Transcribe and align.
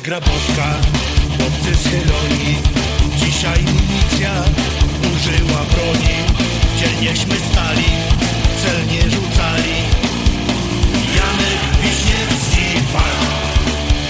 grabowska, 0.00 0.68
chłopcy 1.36 1.76
schyloni. 1.84 2.56
Dzisiaj 3.16 3.58
milicja 3.64 4.32
użyła 5.00 5.62
broni, 5.72 6.16
dzielnieśmy 6.78 7.34
stali, 7.50 7.88
celnie 8.62 9.02
rzucali. 9.10 9.76
Janek 11.16 11.60
Wiśniewski 11.82 12.66
padł, 12.92 13.26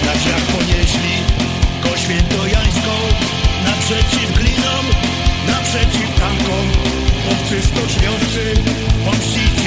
na 0.05 0.13
drzwiach 0.19 0.45
ponieśli 0.55 1.15
go 1.83 1.97
świętojańską, 1.97 2.93
naprzeciw 3.65 4.27
glinom, 4.39 4.85
naprzeciw 5.47 6.07
tankom. 6.19 6.65
Chłopcy 7.23 7.61
stoczniowcy, 7.61 8.53
pomścicie 9.05 9.62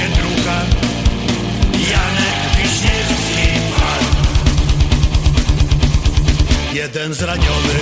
Jeden 7.07 7.19
zraniony, 7.19 7.79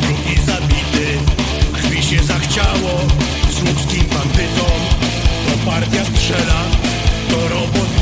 drugi 0.00 0.40
zabity. 0.46 1.18
Krwi 1.72 2.02
się 2.02 2.22
zachciało 2.22 3.00
słupskim 3.50 4.04
bandytom. 4.04 4.80
To 5.46 5.70
partia 5.70 6.04
strzela 6.04 6.62
do 7.30 7.48
robotników 7.48 7.93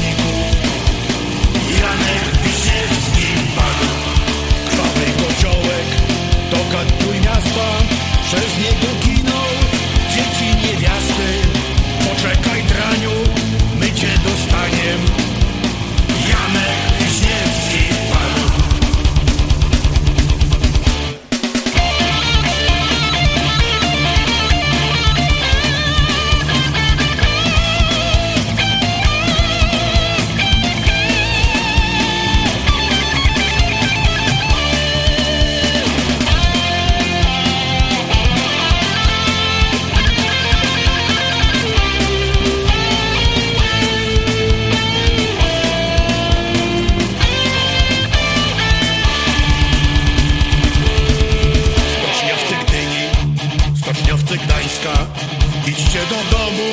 Idźcie 55.66 56.00
do 56.10 56.36
domu, 56.36 56.68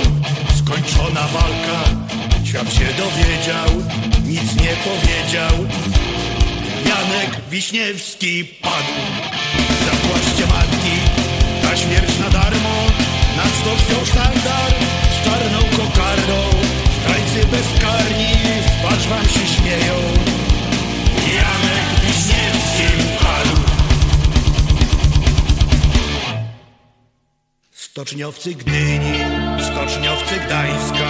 skończona 0.58 1.28
walka. 1.28 1.80
Świat 2.44 2.74
się 2.74 2.86
dowiedział, 3.04 3.70
nic 4.26 4.56
nie 4.56 4.74
powiedział. 4.88 5.68
Janek 6.86 7.42
Wiśniewski 7.50 8.46
padł. 8.46 8.96
Zapłaczcie 9.86 10.46
matki, 10.48 10.96
ta 11.62 11.78
śmierć 11.78 12.20
na 12.20 12.30
darmo. 12.30 12.76
Nad 13.38 13.52
stocznią 13.62 14.06
sztandar, 14.06 14.72
z 15.16 15.26
czarną 15.26 15.60
kokardą. 15.78 16.40
Zdrajcy 16.96 17.48
bezkarni, 17.48 18.32
twarz 18.82 19.08
wam 19.08 19.26
się 19.26 19.54
śmieją 19.56 19.99
Stoczniowcy 27.90 28.56
Gdyni, 28.56 29.20
stoczniowcy 29.60 30.36
Gdańska, 30.46 31.10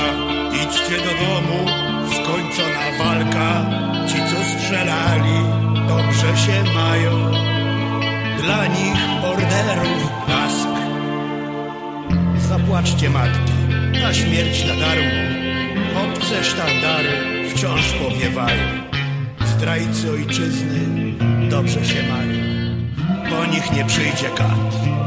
idźcie 0.54 0.98
do 0.98 1.12
domu, 1.26 1.70
skończona 2.12 2.98
walka. 3.00 3.66
Ci, 4.08 4.16
co 4.16 4.60
strzelali, 4.60 5.40
dobrze 5.88 6.38
się 6.38 6.74
mają. 6.74 7.32
Dla 8.44 8.68
nich 8.68 9.24
orderów 9.24 10.26
blask. 10.28 10.70
Zapłaczcie 12.50 13.10
matki, 13.10 13.54
ta 14.02 14.14
śmierć 14.14 14.66
na 14.66 14.76
darmo. 14.76 15.20
Obce 16.04 16.44
sztandary 16.44 17.10
wciąż 17.50 17.94
powiewają. 17.94 18.68
Zdrajcy 19.46 20.12
ojczyzny 20.12 21.14
dobrze 21.50 21.86
się 21.86 22.04
mają. 22.04 22.40
Po 23.30 23.46
nich 23.46 23.72
nie 23.72 23.86
przyjdzie 23.86 24.30
kat. 24.36 24.99